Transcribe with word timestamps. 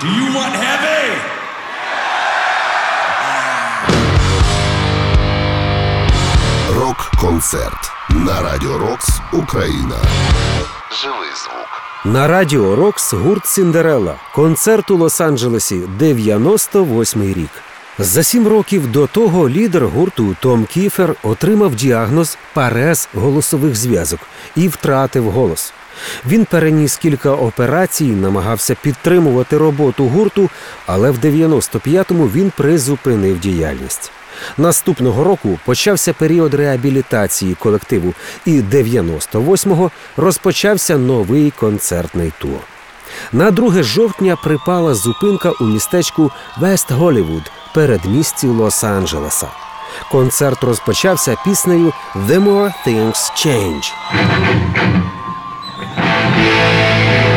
Do 0.00 0.08
you 0.08 0.26
want 0.34 0.54
heavy? 0.54 1.16
Рок-концерт 6.80 7.90
на 8.10 8.42
Радіо 8.42 8.78
Рокс 8.78 9.20
Україна. 9.32 9.96
Живий 11.02 11.28
звук. 11.44 11.82
На 12.04 12.28
радіо 12.28 12.76
Рокс 12.76 13.12
гурт 13.12 13.46
Сіндерелла. 13.46 14.14
Концерт 14.34 14.90
у 14.90 14.96
Лос-Анджелесі 14.98 15.86
98-й 16.00 17.32
рік. 17.32 17.50
За 17.98 18.22
сім 18.22 18.48
років 18.48 18.92
до 18.92 19.06
того 19.06 19.48
лідер 19.48 19.86
гурту 19.86 20.36
Том 20.40 20.64
Кіфер 20.64 21.14
отримав 21.22 21.74
діагноз 21.74 22.38
парез 22.54 23.08
голосових 23.14 23.76
зв'язок 23.76 24.20
і 24.56 24.68
втратив 24.68 25.30
голос. 25.30 25.72
Він 26.26 26.44
переніс 26.44 26.96
кілька 26.96 27.30
операцій, 27.30 28.04
намагався 28.04 28.76
підтримувати 28.82 29.58
роботу 29.58 30.04
гурту, 30.04 30.50
але 30.86 31.10
в 31.10 31.18
95-му 31.18 32.26
він 32.26 32.52
призупинив 32.56 33.40
діяльність. 33.40 34.12
Наступного 34.58 35.24
року 35.24 35.58
почався 35.64 36.12
період 36.12 36.54
реабілітації 36.54 37.54
колективу, 37.54 38.14
і 38.44 38.60
98-го 38.60 39.90
розпочався 40.16 40.98
новий 40.98 41.50
концертний 41.50 42.32
тур. 42.38 42.60
На 43.32 43.50
2 43.50 43.82
жовтня 43.82 44.36
припала 44.36 44.94
зупинка 44.94 45.52
у 45.60 45.64
містечку 45.64 46.30
Вест 46.58 46.92
Голівуд 46.92 47.42
передмісті 47.74 48.46
Лос-Анджелеса. 48.46 49.46
Концерт 50.10 50.64
розпочався 50.64 51.36
піснею 51.44 51.92
«The 52.16 52.44
More 52.44 52.72
Things 52.86 53.46
Change». 53.46 53.92
Música 55.78 57.26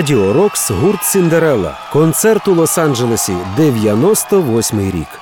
Радіо 0.00 0.32
Рокс 0.32 0.70
гурт 0.70 1.04
Сіндерела. 1.04 1.78
Концерт 1.92 2.48
у 2.48 2.54
Лос-Анджелесі 2.54 3.36
98 3.56 4.80
рік. 4.80 5.19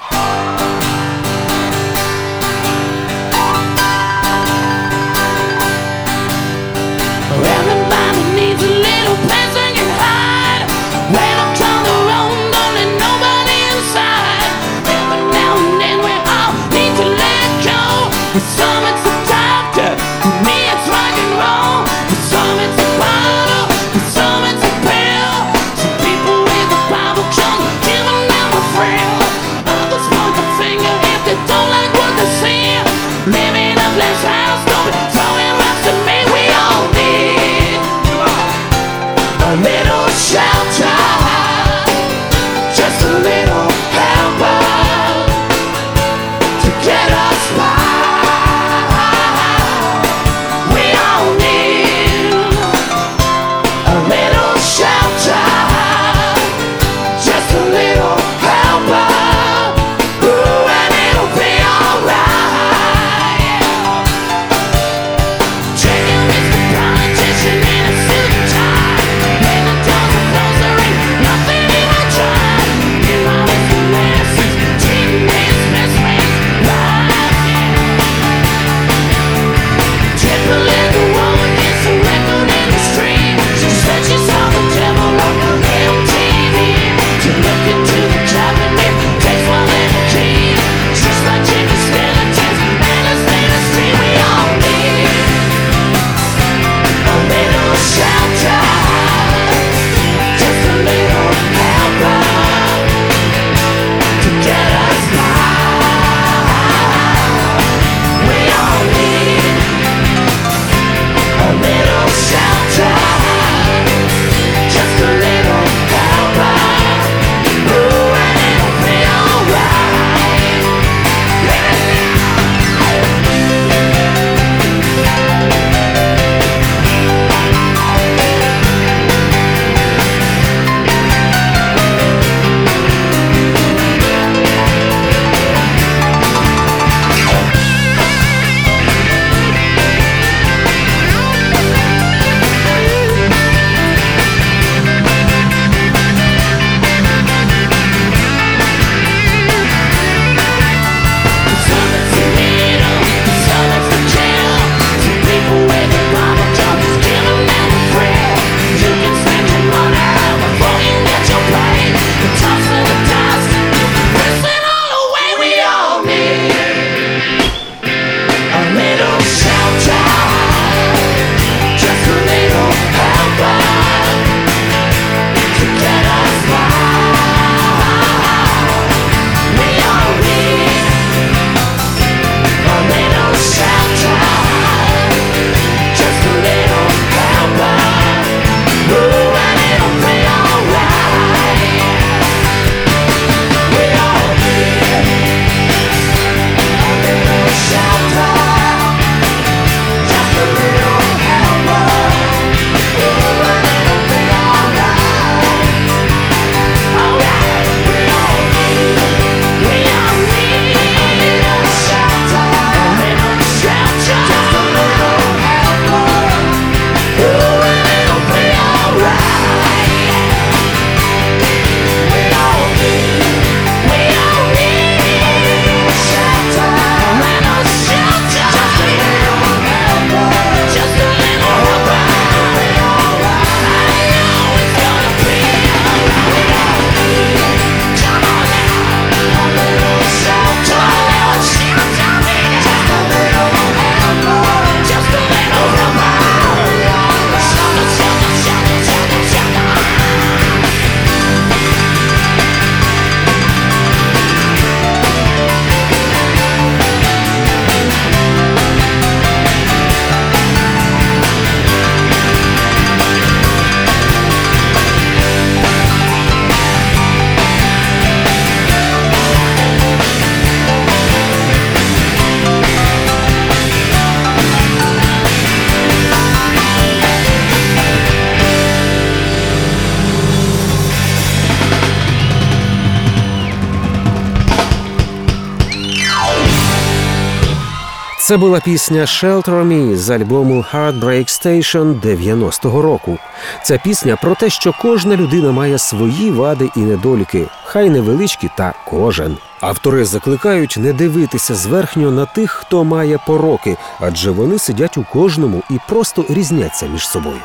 Це 288.29 288.37
була 288.37 288.61
пісня 288.61 289.01
«Shelter 289.01 289.65
Me» 289.65 289.97
з 289.97 290.11
альбому 290.11 290.65
Heartbreak 290.73 291.25
Station 291.25 292.01
90-го 292.01 292.83
року. 292.83 293.19
Ця 293.63 293.79
пісня 293.79 294.17
про 294.17 294.35
те, 294.35 294.51
що 294.51 294.75
кожна 294.81 295.17
людина 295.17 295.53
має 295.53 295.79
свої 295.79 296.31
вади 296.31 296.71
і 296.77 296.81
недоліки, 296.81 297.47
хай 297.65 297.91
невеличкі, 297.91 298.51
та 298.57 298.75
кожен. 298.87 299.37
Автори 299.61 300.05
закликають 300.05 300.77
не 300.79 300.93
дивитися 300.93 301.55
зверхньо 301.55 302.11
на 302.11 302.27
тих, 302.27 302.51
хто 302.51 302.85
має 302.85 303.19
пороки, 303.27 303.77
адже 304.01 304.31
вони 304.31 304.59
сидять 304.59 304.99
у 304.99 305.05
кожному 305.13 305.63
і 305.71 305.75
просто 305.89 306.25
різняться 306.29 306.87
між 306.87 307.09
собою. 307.09 307.41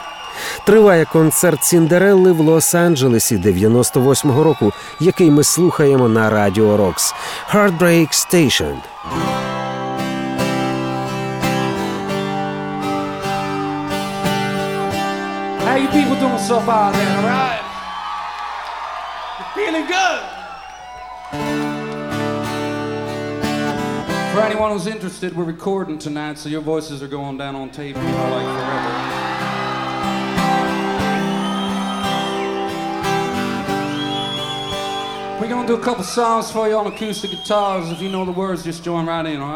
Триває 0.66 1.06
концерт 1.06 1.64
Сіндерелли 1.64 2.32
в 2.32 2.42
Лос-Анджелесі 2.42 3.44
98-го 3.44 4.44
року, 4.44 4.72
який 5.00 5.32
ми 5.32 5.44
слухаємо 5.44 6.10
на 6.10 6.30
Радіо 6.30 6.78
Рокс. 6.78 7.14
Heartbreak 7.54 8.08
Station. 8.10 8.76
How 15.74 15.80
you 15.80 15.88
people 15.88 16.16
doing 16.20 16.38
so 16.38 16.60
far 16.60 16.92
then, 16.92 17.18
all 17.18 17.24
right? 17.24 17.60
You 19.40 19.46
feeling 19.56 19.88
good? 19.88 20.22
For 24.36 24.42
anyone 24.42 24.72
who's 24.72 24.86
interested, 24.86 25.36
we're 25.36 25.46
recording 25.46 25.98
tonight, 25.98 26.38
so 26.38 26.48
your 26.48 26.62
voices 26.62 27.02
are 27.02 27.08
going 27.08 27.40
down 27.40 27.56
on 27.56 27.72
tape, 27.72 27.96
you 27.96 28.04
know, 28.04 28.30
like 28.30 28.46
forever. 28.56 28.92
We're 35.42 35.50
gonna 35.50 35.68
do 35.68 35.74
a 35.74 35.84
couple 35.84 36.04
songs 36.04 36.52
for 36.52 36.70
you 36.70 36.78
on 36.78 36.86
acoustic 36.86 37.32
guitars. 37.32 37.90
If 37.90 38.00
you 38.00 38.10
know 38.10 38.26
the 38.26 38.32
words, 38.32 38.64
just 38.64 38.84
join 38.84 39.08
right 39.08 39.26
in, 39.26 39.42
all 39.42 39.50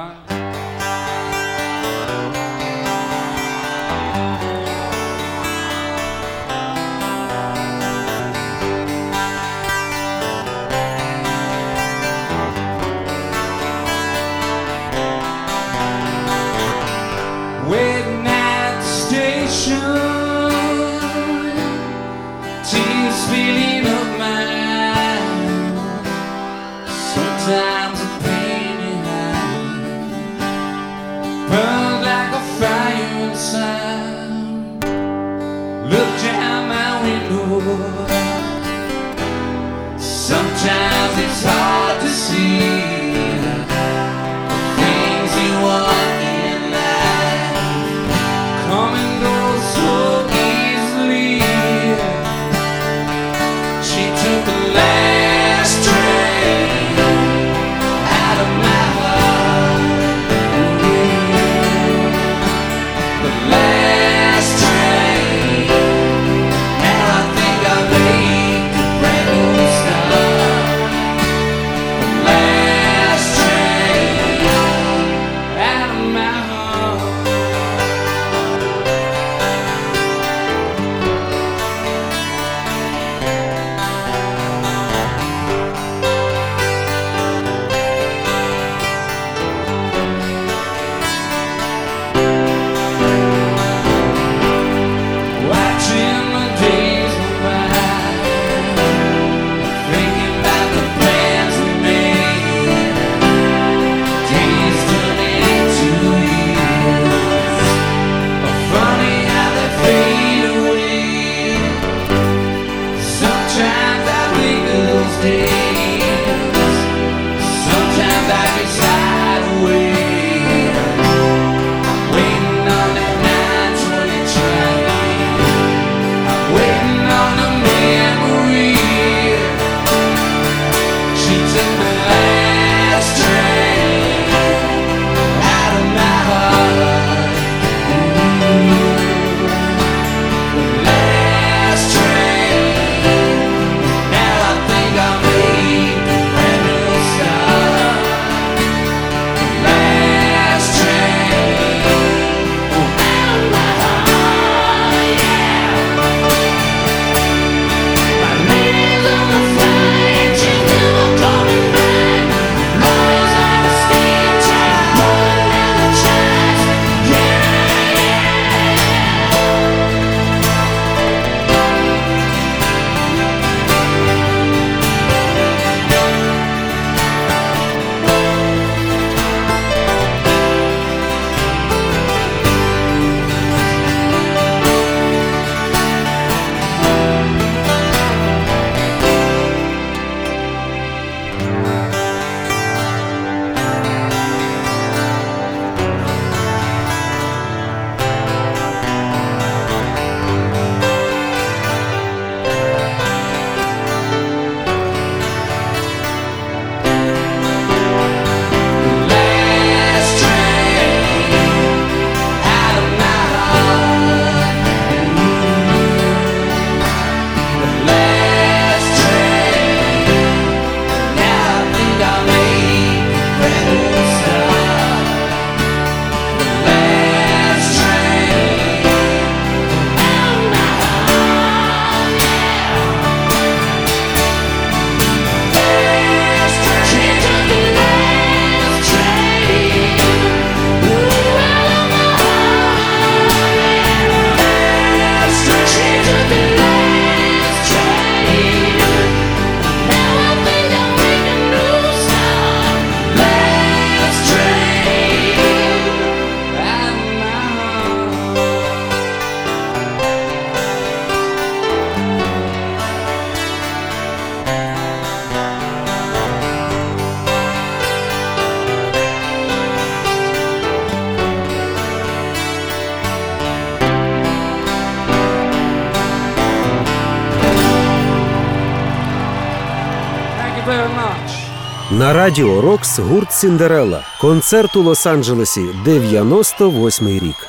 Радіо 282.27 282.61
Рокс 282.61 282.99
гурт 282.99 283.33
Сіндерела. 283.33 284.03
Концерт 284.21 284.75
у 284.75 284.83
Лос-Анджелесі 284.83 285.61
98-й 285.85 287.19
рік. 287.19 287.47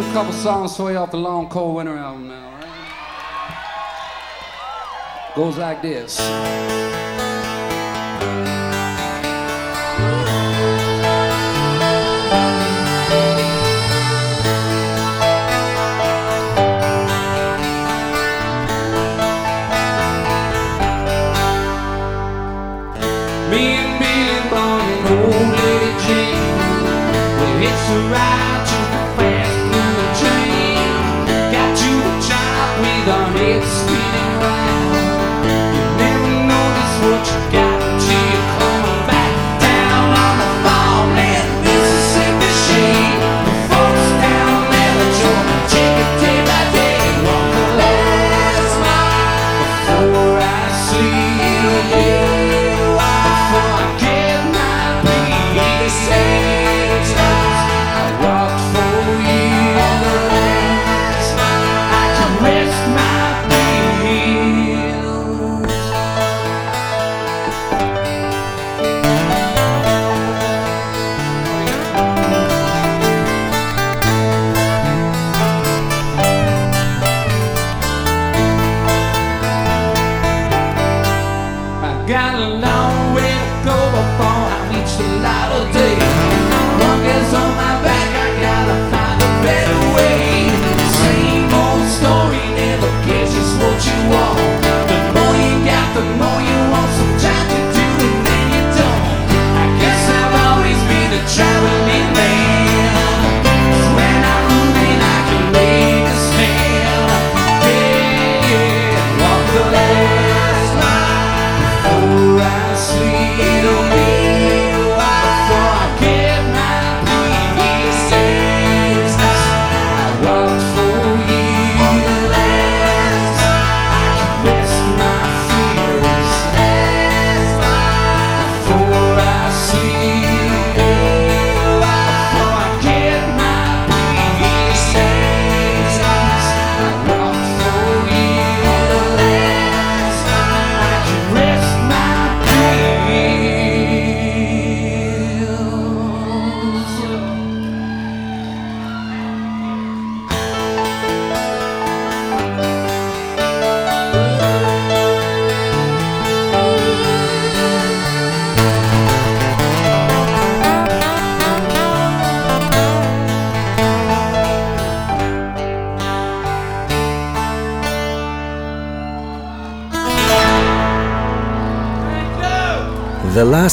a 0.00 0.12
couple 0.14 0.32
songs 0.32 0.76
for 0.76 0.90
you 0.92 0.98
off 1.02 1.10
the 1.10 1.22
Long 1.28 1.46
Cold 1.54 1.72
Winter 1.76 1.96
album 2.06 2.24
now, 2.34 2.46
right? 2.58 2.74
Goes 5.36 5.56
like 5.64 5.80
this. 5.88 6.10
Me 23.50 23.89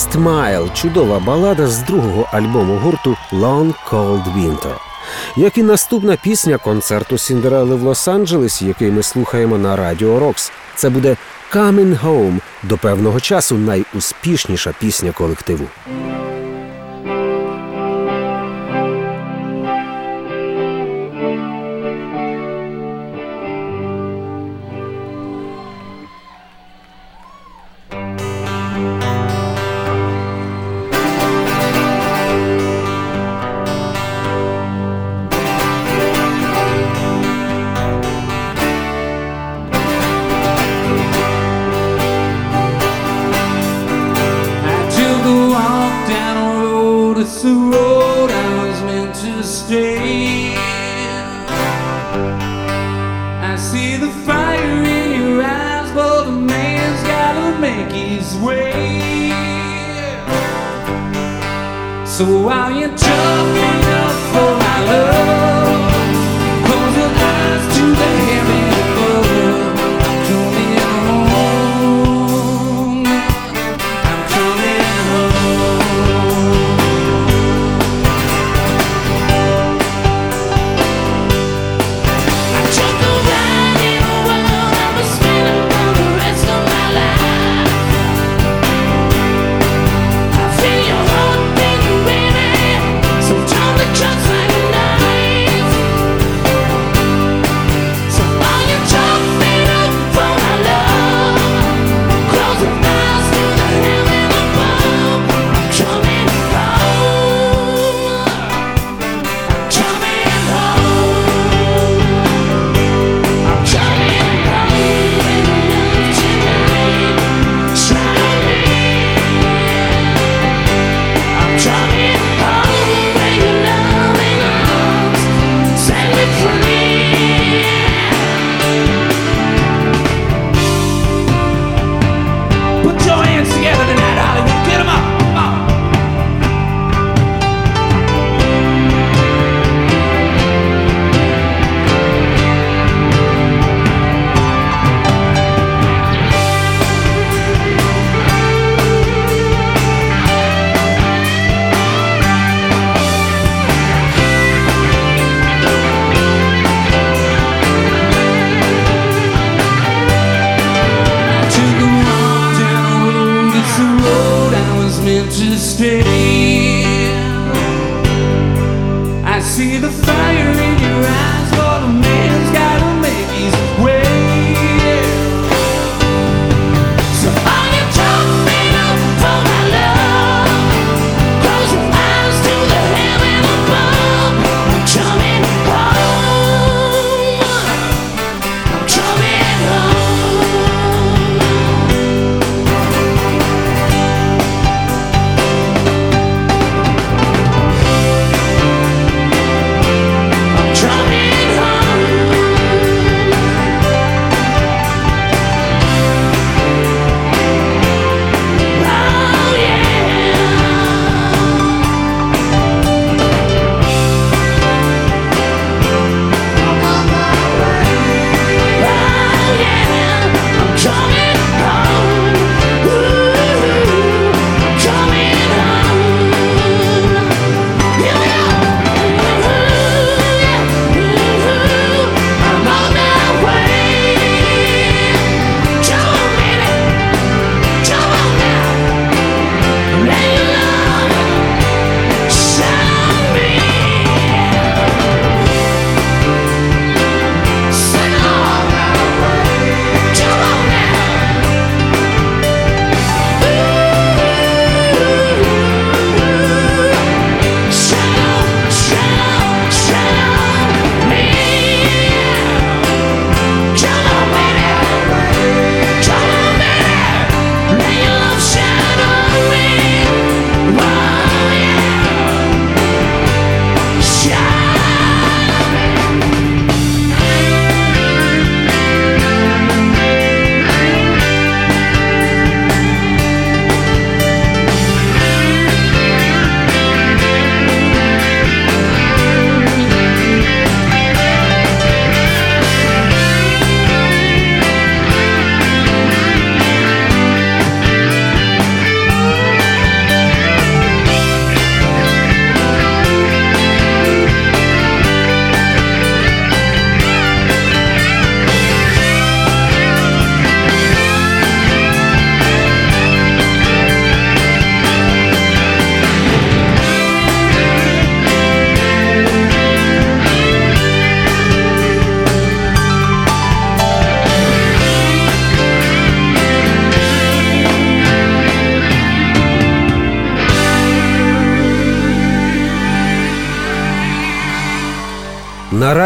Last 0.07 0.19
Mile»– 0.19 0.73
чудова 0.73 1.19
балада 1.19 1.67
з 1.67 1.77
другого 1.77 2.29
альбому 2.31 2.77
гурту 2.77 3.17
«Long 3.31 3.73
Cold 3.89 4.23
Winter». 4.35 4.75
Як 5.37 5.57
і 5.57 5.63
наступна 5.63 6.15
пісня 6.15 6.57
концерту 6.57 7.17
Сіндерели 7.17 7.75
в 7.75 7.87
Лос-Анджелесі, 7.87 8.67
який 8.67 8.91
ми 8.91 9.03
слухаємо 9.03 9.57
на 9.57 9.75
Радіо 9.75 10.19
Рокс, 10.19 10.51
це 10.75 10.89
буде 10.89 11.17
«Coming 11.53 12.03
Home» 12.03 12.39
до 12.63 12.77
певного 12.77 13.19
часу 13.19 13.57
найуспішніша 13.57 14.73
пісня 14.79 15.11
колективу. 15.11 15.67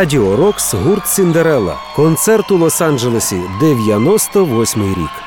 Радіо 0.02 0.36
Рокс 0.36 0.74
гурт 0.74 1.08
Сіндерелла. 1.08 1.78
Концерт 1.96 2.52
у 2.52 2.58
Лос-Анджелесі, 2.58 3.60
98 3.60 4.84
рік. 4.84 5.21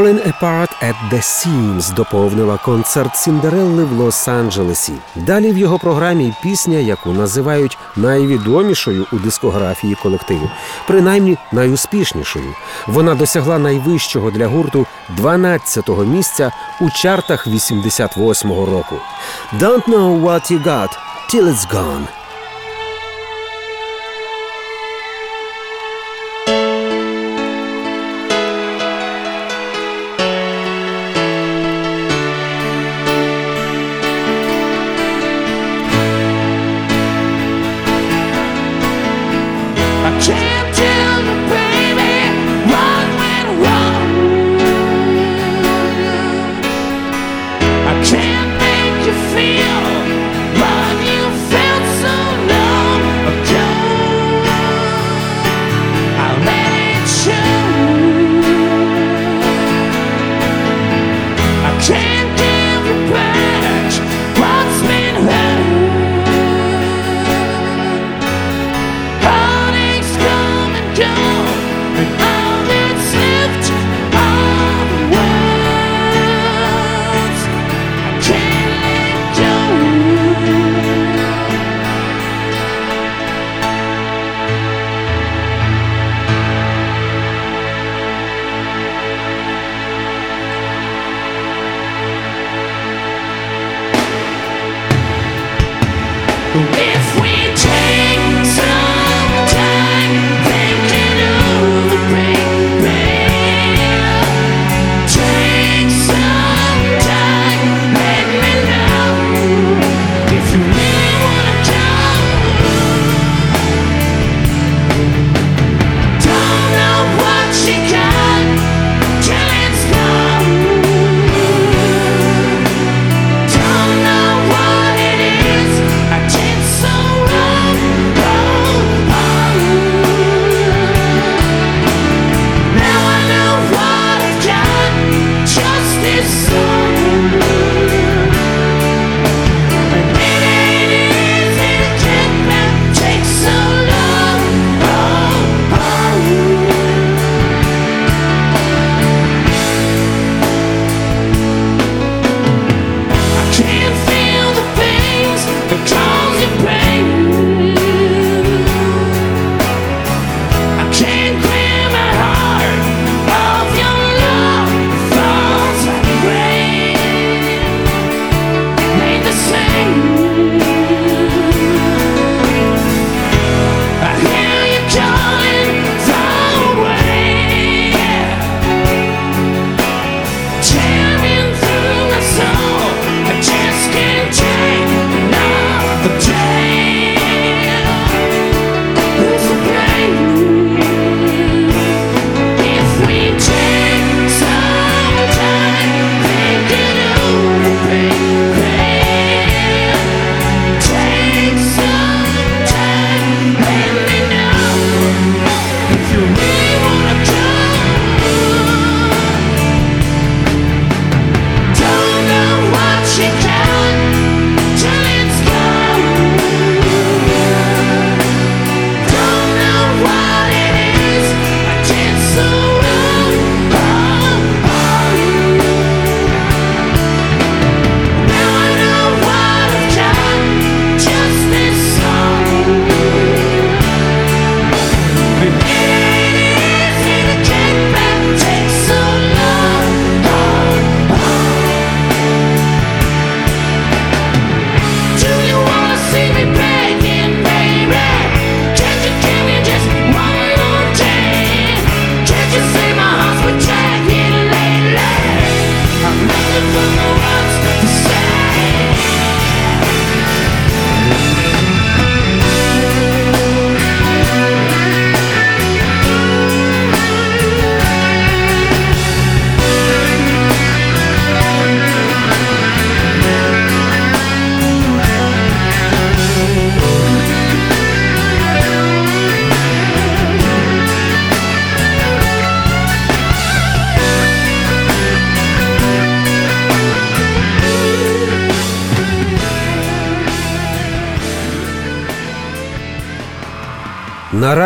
Falling 0.00 0.22
Apart 0.24 0.70
at 0.82 0.94
the 1.10 1.20
Seams 1.20 1.94
доповнила 1.94 2.58
концерт 2.64 3.16
Сіндерелли 3.16 3.84
в 3.84 4.00
Лос-Анджелесі. 4.00 4.92
Далі 5.14 5.52
в 5.52 5.58
його 5.58 5.78
програмі 5.78 6.34
пісня, 6.42 6.78
яку 6.78 7.12
називають 7.12 7.78
найвідомішою 7.96 9.06
у 9.12 9.16
дискографії 9.16 9.94
колективу, 9.94 10.50
принаймні 10.86 11.38
найуспішнішою. 11.52 12.54
Вона 12.86 13.14
досягла 13.14 13.58
найвищого 13.58 14.30
для 14.30 14.46
гурту 14.46 14.86
12-го 15.18 16.04
місця 16.04 16.52
у 16.80 16.90
чартах 16.90 17.46
88-го 17.46 18.66
року. 18.66 18.96
Don't 19.58 19.84
know 19.84 20.22
what 20.22 20.52
you 20.52 20.66
got 20.66 20.90
till 21.32 21.48
it's 21.48 21.72
gone. 21.74 22.19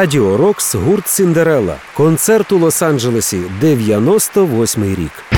Радіо 0.04 0.36
Рокс 0.36 0.74
гурт 0.74 1.08
Сіндерела. 1.08 1.76
Концерт 1.94 2.52
у 2.52 2.58
Лос-Анджелесі 2.58 3.42
98 3.60 4.84
рік. 4.84 5.33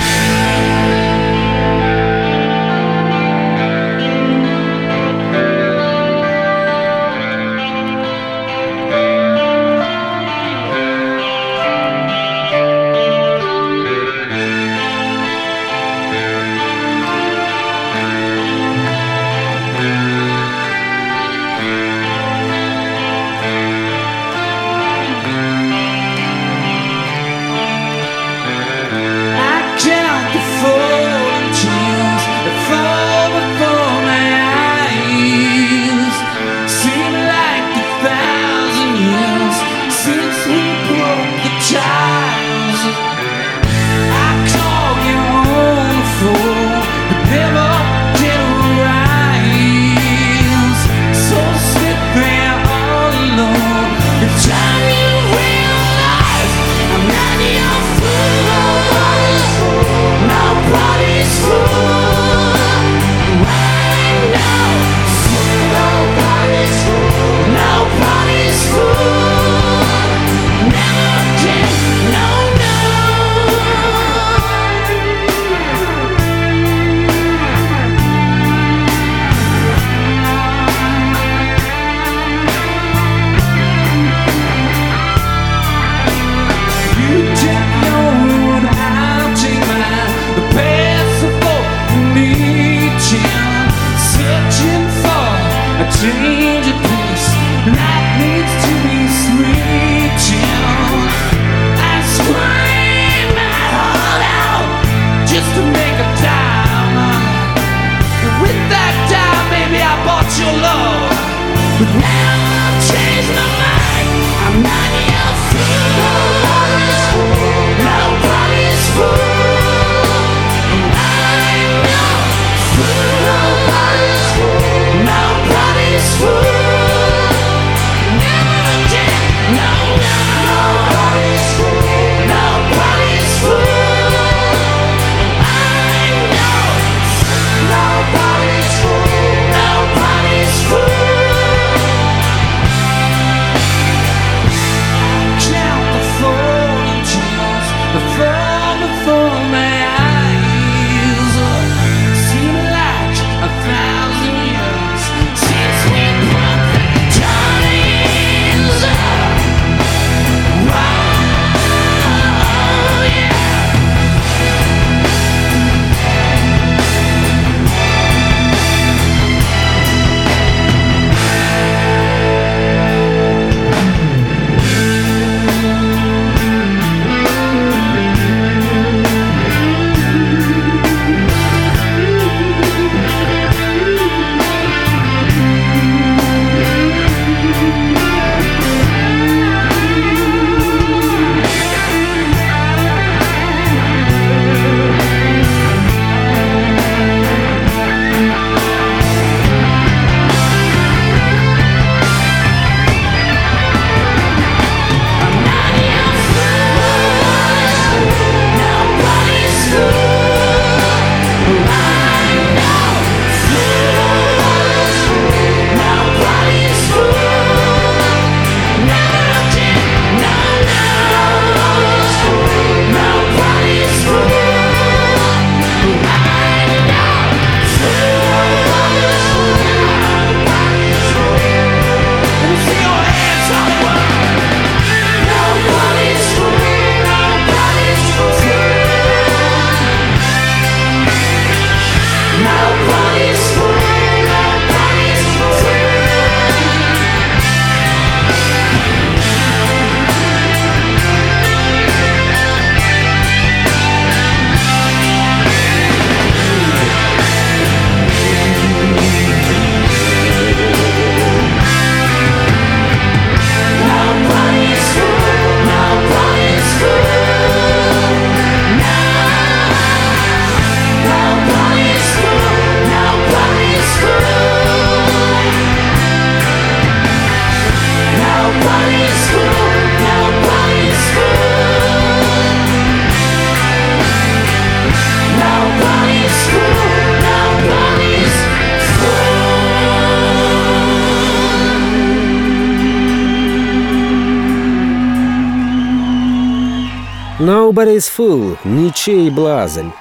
Nobody's 297.39 298.17
Fool– 298.17 298.55
нічий 298.65 299.29
блазень. 299.29 299.91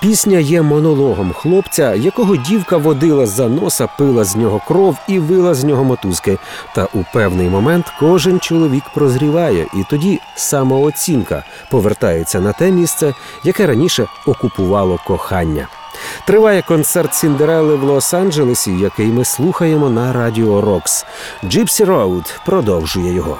Пісня 0.00 0.38
є 0.38 0.62
монологом 0.62 1.32
хлопця, 1.32 1.94
якого 1.94 2.36
дівка 2.36 2.76
водила 2.76 3.26
за 3.26 3.48
носа, 3.48 3.88
пила 3.98 4.24
з 4.24 4.36
нього 4.36 4.60
кров 4.68 4.96
і 5.08 5.18
вила 5.18 5.54
з 5.54 5.64
нього 5.64 5.84
мотузки. 5.84 6.38
Та 6.74 6.88
у 6.94 7.04
певний 7.12 7.48
момент 7.48 7.92
кожен 8.00 8.40
чоловік 8.40 8.84
прозріває, 8.94 9.66
і 9.74 9.84
тоді 9.90 10.20
самооцінка 10.36 11.44
повертається 11.70 12.40
на 12.40 12.52
те 12.52 12.70
місце, 12.70 13.14
яке 13.44 13.66
раніше 13.66 14.06
окупувало 14.26 14.98
кохання. 15.06 15.68
Триває 16.26 16.62
концерт 16.62 17.14
Сіндерели 17.14 17.74
в 17.74 17.84
Лос-Анджелесі, 17.84 18.80
який 18.80 19.06
ми 19.06 19.24
слухаємо 19.24 19.90
на 19.90 20.12
Радіо 20.12 20.60
Рокс. 20.60 21.06
Gypsy 21.44 21.86
Road 21.86 22.32
продовжує 22.46 23.14
його. 23.14 23.38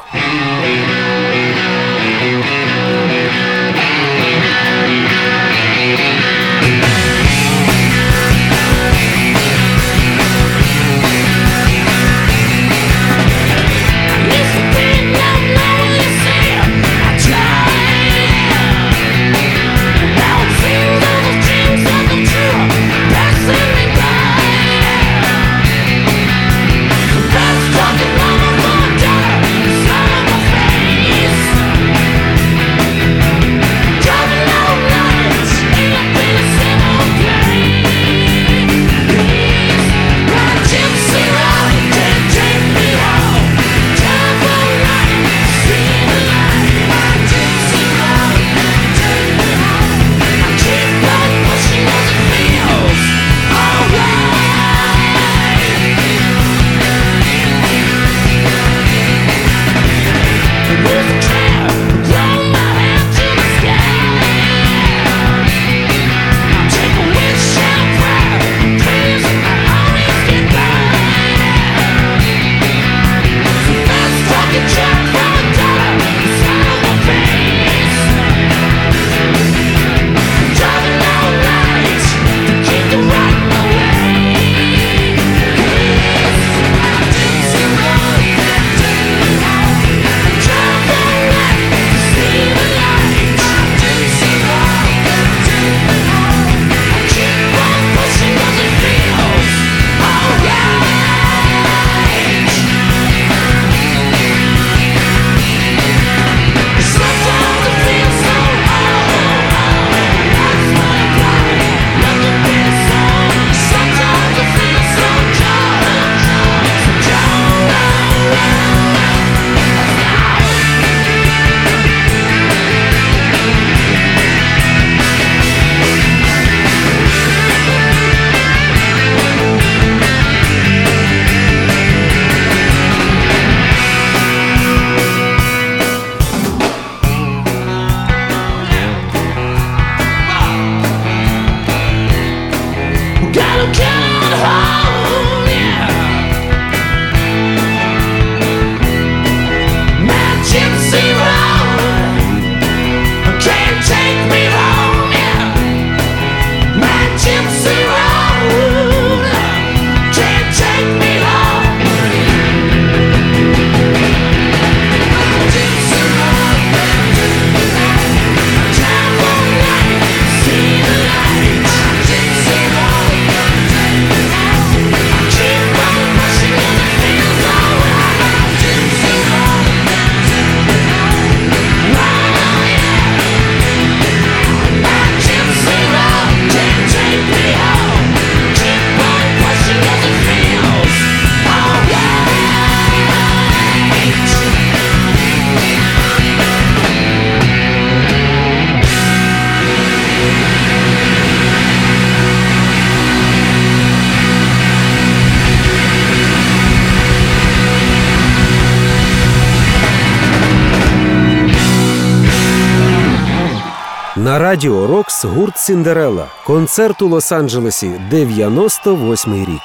Радіо 214.62 214.86
Рокс 214.86 215.24
гурт 215.24 215.58
Сіндерела. 215.58 216.26
Концерт 216.46 217.02
у 217.02 217.08
Лос-Анджелесі, 217.08 218.10
98-й 218.12 219.40
рік. 219.40 219.60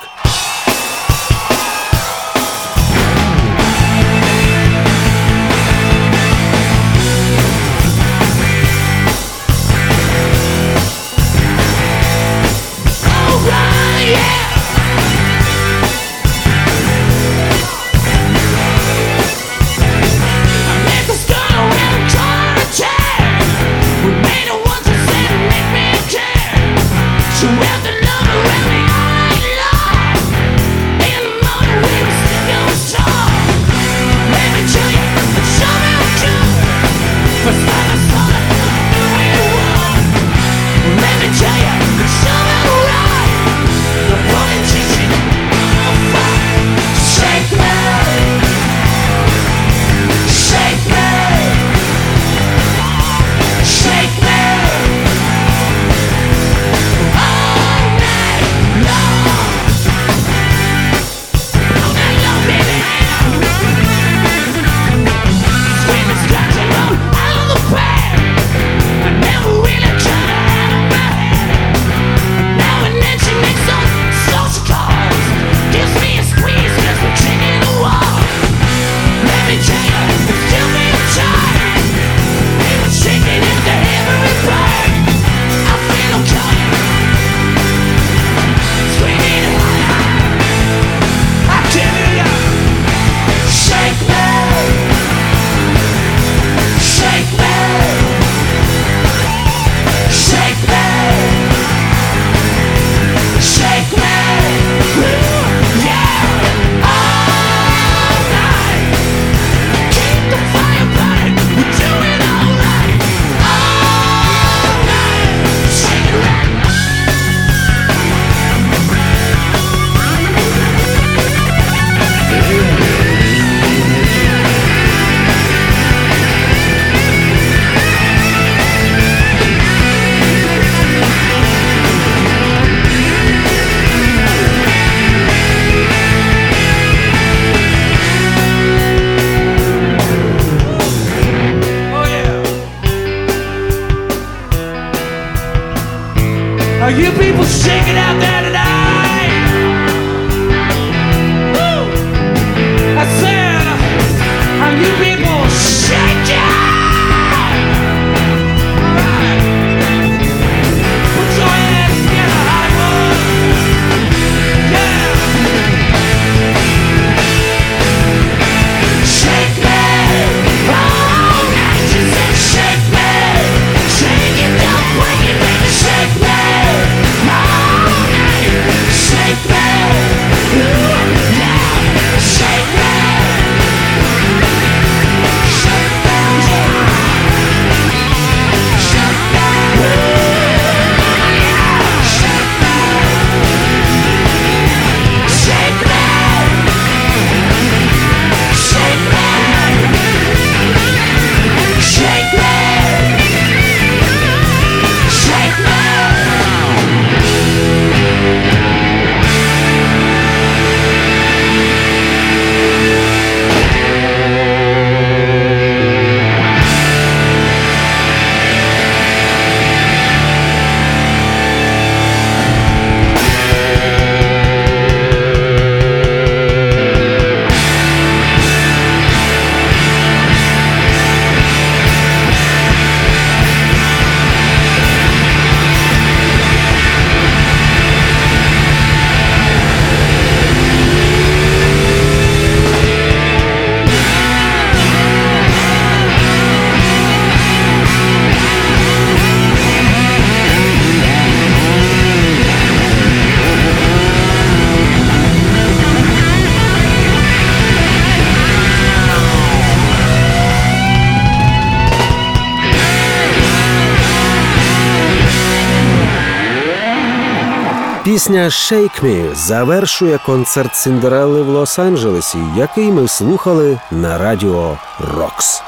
Пісня 268.27 268.45
«Shake 268.49 269.03
Me» 269.03 269.35
завершує 269.35 270.19
концерт 270.25 270.75
Сіндерели 270.75 271.41
в 271.41 271.49
Лос-Анджелесі, 271.49 272.57
який 272.57 272.91
ми 272.91 273.07
слухали 273.07 273.79
на 273.91 274.17
радіо 274.17 274.77
Рокс. 274.99 275.61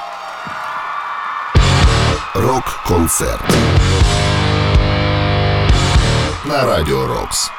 Рок-концерт. 2.35 3.45
На 6.45 6.65
радіо 6.65 7.07
Рокс. 7.07 7.51